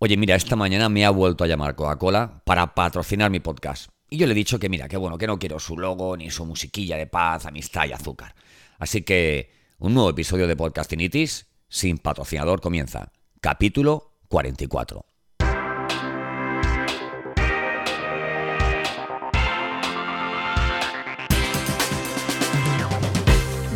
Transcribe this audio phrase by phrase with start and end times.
[0.00, 3.90] Oye, mira, esta mañana me ha vuelto a llamar Coca-Cola para patrocinar mi podcast.
[4.08, 6.30] Y yo le he dicho que mira, que bueno, que no quiero su logo, ni
[6.30, 8.32] su musiquilla de paz, amistad y azúcar.
[8.78, 13.10] Así que un nuevo episodio de Podcastinitis sin patrocinador comienza.
[13.40, 15.17] Capítulo 44.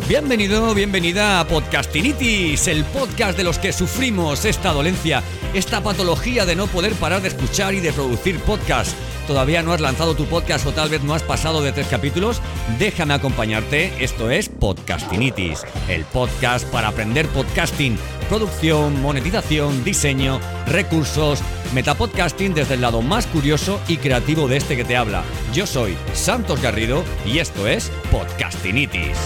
[0.07, 5.23] Bienvenido, bienvenida a Podcastinitis, el podcast de los que sufrimos esta dolencia,
[5.53, 8.97] esta patología de no poder parar de escuchar y de producir podcast.
[9.27, 12.41] ¿Todavía no has lanzado tu podcast o tal vez no has pasado de tres capítulos?
[12.77, 21.39] Déjame acompañarte, esto es Podcastinitis, el podcast para aprender podcasting, producción, monetización, diseño, recursos,
[21.73, 25.23] metapodcasting desde el lado más curioso y creativo de este que te habla.
[25.53, 29.17] Yo soy Santos Garrido y esto es Podcastinitis.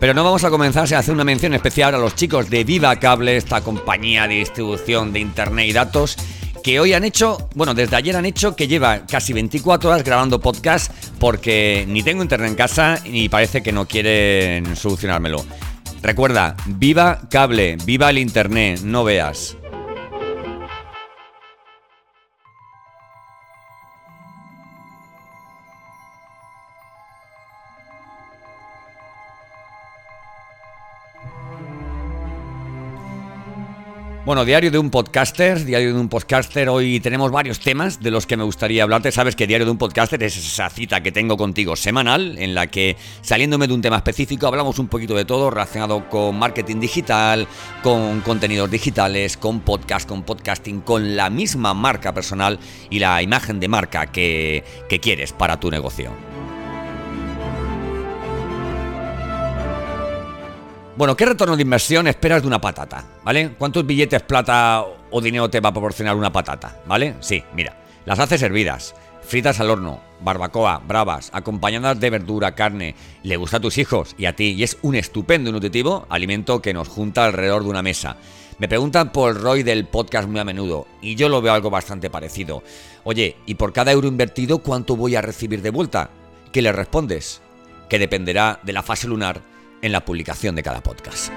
[0.00, 2.96] Pero no vamos a comenzar sin hacer una mención especial a los chicos de Viva
[2.96, 6.16] Cable, esta compañía de distribución de internet y datos,
[6.64, 10.40] que hoy han hecho, bueno, desde ayer han hecho que lleva casi 24 horas grabando
[10.40, 15.44] podcast porque ni tengo internet en casa y parece que no quieren solucionármelo.
[16.02, 19.58] Recuerda, viva cable, viva el internet, no veas.
[34.30, 36.68] Bueno, diario de un podcaster, diario de un podcaster.
[36.68, 39.10] Hoy tenemos varios temas de los que me gustaría hablarte.
[39.10, 42.68] Sabes que diario de un podcaster es esa cita que tengo contigo semanal, en la
[42.68, 47.48] que saliéndome de un tema específico hablamos un poquito de todo relacionado con marketing digital,
[47.82, 53.58] con contenidos digitales, con podcast, con podcasting, con la misma marca personal y la imagen
[53.58, 56.29] de marca que, que quieres para tu negocio.
[61.00, 63.06] Bueno, ¿qué retorno de inversión esperas de una patata?
[63.24, 63.54] ¿Vale?
[63.56, 66.82] ¿Cuántos billetes plata o dinero te va a proporcionar una patata?
[66.84, 67.14] ¿Vale?
[67.20, 73.38] Sí, mira, las haces hervidas, fritas al horno, barbacoa, bravas, acompañadas de verdura, carne, le
[73.38, 76.74] gusta a tus hijos y a ti, y es un estupendo y nutritivo alimento que
[76.74, 78.18] nos junta alrededor de una mesa.
[78.58, 82.10] Me preguntan por ROI del podcast muy a menudo, y yo lo veo algo bastante
[82.10, 82.62] parecido.
[83.04, 86.10] Oye, ¿y por cada euro invertido cuánto voy a recibir de vuelta?
[86.52, 87.40] ¿Qué le respondes?
[87.88, 89.40] Que dependerá de la fase lunar
[89.82, 91.32] en la publicación de cada podcast.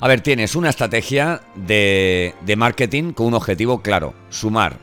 [0.00, 4.78] A ver, tienes una estrategia de, de, marketing con un objetivo claro, sumar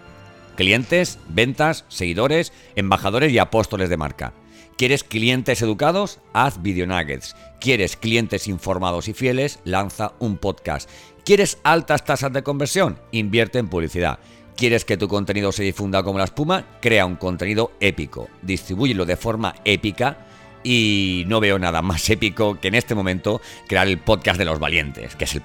[0.56, 4.34] clientes, ventas, seguidores, embajadores y apóstoles de marca.
[4.78, 6.20] ¿Quieres clientes educados?
[6.34, 7.36] Haz video nuggets.
[7.62, 9.60] ¿Quieres clientes informados y fieles?
[9.64, 10.90] Lanza un podcast.
[11.24, 13.00] ¿Quieres altas tasas de conversión?
[13.12, 14.20] Invierte en publicidad.
[14.56, 16.66] ¿Quieres que tu contenido se difunda como la espuma?
[16.82, 20.20] Crea un contenido épico, distribúyelo de forma épica
[20.64, 24.60] y no veo nada más épico que en este momento crear el podcast de los
[24.60, 25.44] valientes, que es el,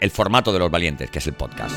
[0.00, 1.76] el formato de los valientes, que es el podcast.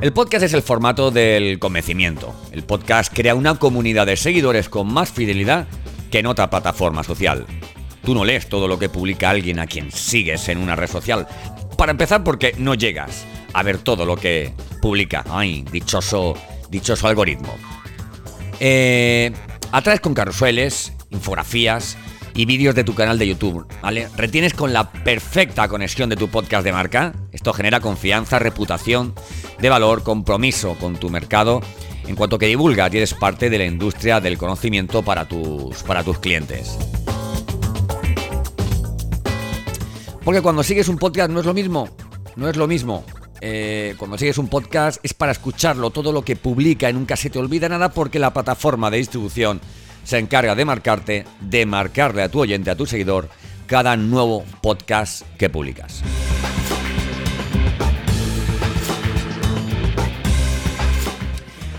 [0.00, 2.34] El podcast es el formato del convencimiento.
[2.52, 5.66] El podcast crea una comunidad de seguidores con más fidelidad
[6.14, 7.44] que en otra plataforma social.
[8.04, 11.26] Tú no lees todo lo que publica alguien a quien sigues en una red social.
[11.76, 15.24] Para empezar, porque no llegas a ver todo lo que publica.
[15.28, 16.34] Ay, dichoso,
[16.70, 17.52] dichoso algoritmo.
[18.60, 19.32] Eh,
[19.72, 21.98] atraes con carruseles, infografías
[22.32, 24.08] y vídeos de tu canal de YouTube, ¿vale?
[24.16, 27.12] Retienes con la perfecta conexión de tu podcast de marca.
[27.32, 29.16] Esto genera confianza, reputación,
[29.58, 31.60] de valor, compromiso con tu mercado
[32.06, 36.02] en cuanto que divulgas y eres parte de la industria del conocimiento para tus, para
[36.02, 36.78] tus clientes.
[40.24, 41.88] Porque cuando sigues un podcast no es lo mismo,
[42.36, 43.04] no es lo mismo.
[43.40, 47.28] Eh, cuando sigues un podcast es para escucharlo, todo lo que publica en nunca se
[47.28, 49.60] te olvida nada porque la plataforma de distribución
[50.02, 53.28] se encarga de marcarte, de marcarle a tu oyente, a tu seguidor,
[53.66, 56.02] cada nuevo podcast que publicas.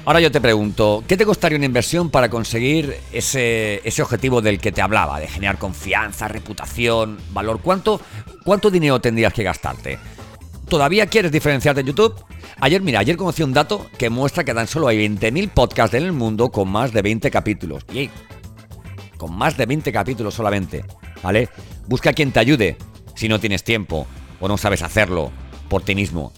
[0.06, 4.60] Ahora yo te pregunto, ¿qué te costaría una inversión para conseguir ese, ese objetivo del
[4.60, 7.60] que te hablaba, de generar confianza, reputación, valor?
[7.60, 8.00] ¿Cuánto,
[8.44, 9.98] ¿Cuánto dinero tendrías que gastarte?
[10.70, 12.24] ¿Todavía quieres diferenciarte en YouTube?
[12.60, 16.04] Ayer, mira, ayer conocí un dato que muestra que tan solo hay 20.000 podcasts en
[16.04, 17.84] el mundo con más de 20 capítulos.
[17.92, 18.12] Y
[19.18, 20.86] con más de 20 capítulos solamente,
[21.24, 21.50] ¿vale?
[21.88, 22.78] Busca a quien te ayude
[23.16, 24.06] si no tienes tiempo
[24.40, 25.32] o no sabes hacerlo
[25.68, 26.32] por ti mismo.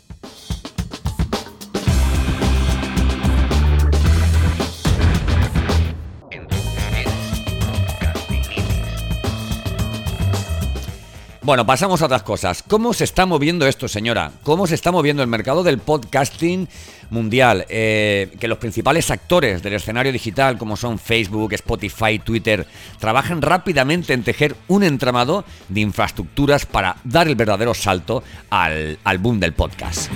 [11.47, 12.61] Bueno, pasamos a otras cosas.
[12.61, 14.33] ¿Cómo se está moviendo esto, señora?
[14.43, 16.67] ¿Cómo se está moviendo el mercado del podcasting
[17.09, 17.65] mundial?
[17.69, 22.67] Eh, que los principales actores del escenario digital, como son Facebook, Spotify, Twitter,
[22.99, 29.17] trabajan rápidamente en tejer un entramado de infraestructuras para dar el verdadero salto al, al
[29.17, 30.11] boom del podcast.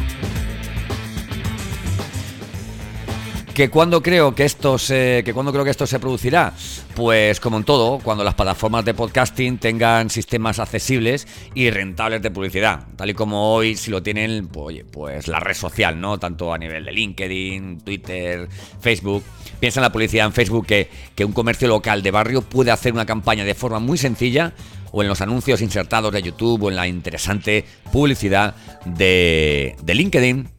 [3.62, 6.52] ¿Que cuando creo que esto se, que cuando creo que esto se producirá?
[6.96, 12.31] Pues como en todo, cuando las plataformas de podcasting tengan sistemas accesibles y rentables de
[12.31, 16.18] publicidad, tal y como hoy si lo tienen, pues, pues la red social, ¿no?
[16.18, 18.50] Tanto a nivel de LinkedIn, Twitter,
[18.80, 19.24] Facebook.
[19.60, 22.94] Piensa en la publicidad en Facebook que, que un comercio local de barrio puede hacer
[22.94, 24.54] una campaña de forma muy sencilla
[24.92, 28.56] o en los anuncios insertados de YouTube o en la interesante publicidad
[28.86, 30.50] de, de LinkedIn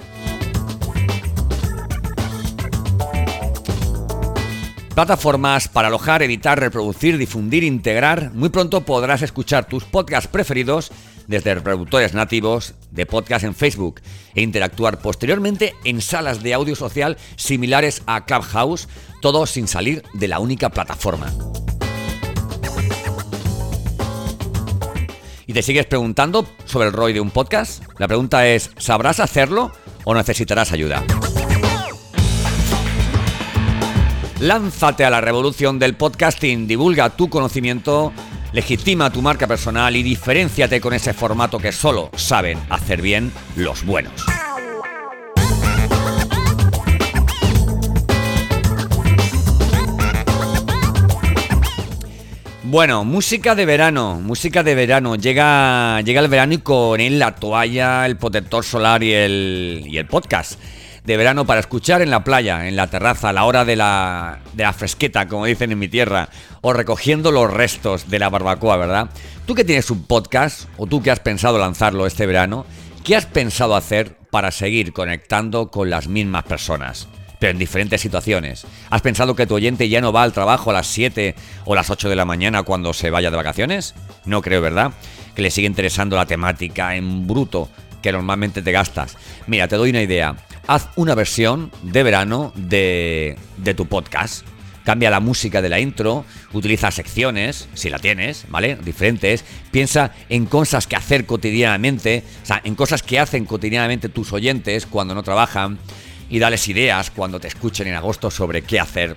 [4.94, 8.30] Plataformas para alojar, editar, reproducir, difundir, integrar.
[8.34, 10.92] Muy pronto podrás escuchar tus podcasts preferidos
[11.26, 14.02] desde reproductores nativos de podcast en Facebook
[14.34, 18.86] e interactuar posteriormente en salas de audio social similares a Clubhouse,
[19.22, 21.32] todo sin salir de la única plataforma.
[25.46, 27.82] ¿Y te sigues preguntando sobre el ROI de un podcast?
[27.98, 29.72] La pregunta es, ¿sabrás hacerlo
[30.04, 31.02] o necesitarás ayuda?
[34.42, 38.12] Lánzate a la revolución del podcasting, divulga tu conocimiento,
[38.52, 43.86] legitima tu marca personal y diferenciate con ese formato que solo saben hacer bien los
[43.86, 44.12] buenos.
[52.64, 55.14] Bueno, música de verano, música de verano.
[55.14, 59.98] Llega, llega el verano y con él la toalla, el protector solar y el, y
[59.98, 60.58] el podcast
[61.04, 64.40] de verano para escuchar en la playa, en la terraza, a la hora de la,
[64.54, 66.28] de la fresqueta, como dicen en mi tierra,
[66.60, 69.10] o recogiendo los restos de la barbacoa, ¿verdad?
[69.46, 72.64] Tú que tienes un podcast, o tú que has pensado lanzarlo este verano,
[73.04, 77.08] ¿qué has pensado hacer para seguir conectando con las mismas personas?
[77.38, 78.64] pero en diferentes situaciones.
[78.88, 81.34] ¿Has pensado que tu oyente ya no va al trabajo a las 7
[81.64, 83.96] o las 8 de la mañana cuando se vaya de vacaciones?
[84.24, 84.92] No creo, ¿verdad?
[85.34, 87.68] Que le sigue interesando la temática en bruto
[88.00, 89.16] que normalmente te gastas.
[89.48, 90.36] Mira, te doy una idea
[90.66, 93.36] haz una versión de verano de,
[93.76, 94.46] tu podcast.
[94.84, 98.76] Cambia la música de la intro, utiliza secciones, si la tienes, ¿vale?
[98.76, 99.44] Diferentes.
[99.70, 104.86] Piensa en cosas que hacer cotidianamente, o sea, en cosas que hacen cotidianamente tus oyentes
[104.86, 105.78] cuando no trabajan
[106.28, 109.16] y dales ideas cuando te escuchen en agosto sobre qué hacer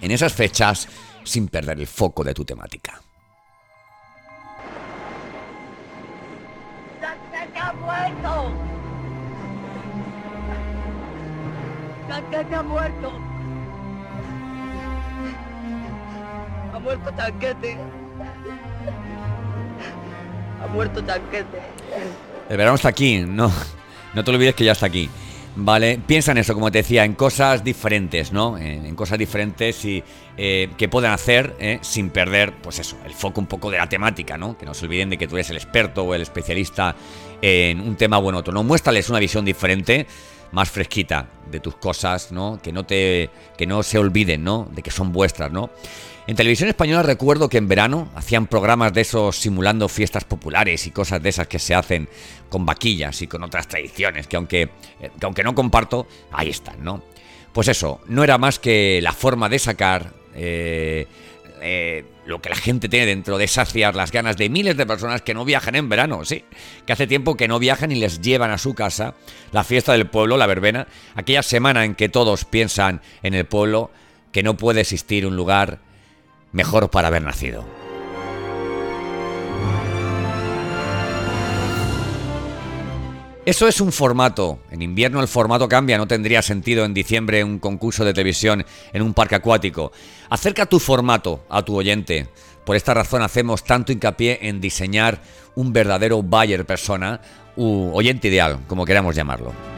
[0.00, 0.88] en esas fechas
[1.22, 3.00] sin perder el foco de tu temática.
[12.08, 13.12] Tanquete ha muerto.
[16.72, 17.76] Ha muerto Tanquete.
[20.62, 21.60] Ha muerto Tanquete.
[22.48, 23.52] El verano está aquí, no,
[24.14, 25.10] no te olvides que ya está aquí.
[25.60, 28.56] Vale, piensa en eso, como te decía, en cosas diferentes, ¿no?
[28.56, 30.04] En, cosas diferentes y
[30.36, 33.88] eh, que puedan hacer eh, sin perder, pues eso, el foco un poco de la
[33.88, 34.56] temática, ¿no?
[34.56, 36.94] Que no se olviden de que tú eres el experto o el especialista
[37.42, 38.62] en un tema o en otro, ¿no?
[38.62, 40.06] Muéstrales una visión diferente
[40.52, 42.60] más fresquita de tus cosas, ¿no?
[42.62, 44.68] Que no te que no se olviden, ¿no?
[44.72, 45.70] De que son vuestras, ¿no?
[46.26, 50.90] En televisión española recuerdo que en verano hacían programas de esos simulando fiestas populares y
[50.90, 52.06] cosas de esas que se hacen
[52.50, 54.62] con vaquillas y con otras tradiciones que aunque,
[55.00, 57.02] eh, que aunque no comparto, ahí están, ¿no?
[57.52, 61.06] Pues eso, no era más que la forma de sacar eh,
[61.62, 65.22] eh, lo que la gente tiene dentro de saciar las ganas de miles de personas
[65.22, 66.44] que no viajan en verano, sí,
[66.86, 69.14] que hace tiempo que no viajan y les llevan a su casa
[69.52, 73.90] la fiesta del pueblo, la verbena, aquella semana en que todos piensan en el pueblo
[74.32, 75.80] que no puede existir un lugar
[76.52, 77.77] mejor para haber nacido.
[83.48, 84.58] Eso es un formato.
[84.70, 89.00] En invierno el formato cambia, no tendría sentido en diciembre un concurso de televisión en
[89.00, 89.90] un parque acuático.
[90.28, 92.28] Acerca tu formato a tu oyente.
[92.66, 95.22] Por esta razón hacemos tanto hincapié en diseñar
[95.54, 97.22] un verdadero buyer persona
[97.56, 99.77] u oyente ideal, como queramos llamarlo.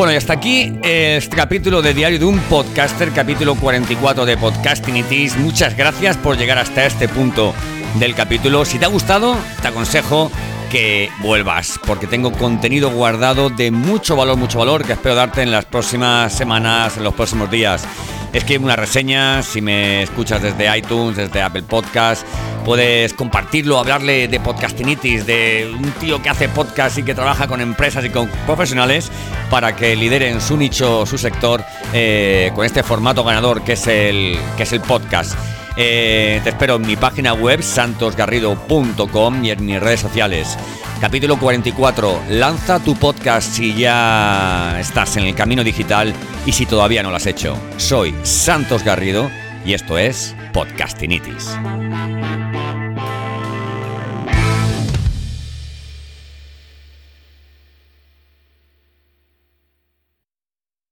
[0.00, 4.96] Bueno, y hasta aquí este capítulo de Diario de un Podcaster, capítulo 44 de Podcasting
[4.96, 7.52] It Muchas gracias por llegar hasta este punto
[7.96, 8.64] del capítulo.
[8.64, 10.32] Si te ha gustado, te aconsejo
[10.70, 15.50] que vuelvas, porque tengo contenido guardado de mucho valor, mucho valor, que espero darte en
[15.50, 17.86] las próximas semanas, en los próximos días.
[18.32, 22.24] Escribe una reseña si me escuchas desde iTunes, desde Apple Podcast.
[22.64, 27.60] Puedes compartirlo, hablarle de podcastinitis, de un tío que hace podcast y que trabaja con
[27.60, 29.10] empresas y con profesionales
[29.50, 34.38] para que lideren su nicho, su sector, eh, con este formato ganador que es el,
[34.56, 35.34] que es el podcast.
[35.76, 40.58] Eh, te espero en mi página web santosgarrido.com y en mis redes sociales.
[41.00, 42.22] Capítulo 44.
[42.30, 46.12] Lanza tu podcast si ya estás en el camino digital
[46.44, 47.56] y si todavía no lo has hecho.
[47.78, 49.30] Soy Santos Garrido
[49.64, 51.56] y esto es Podcastinitis.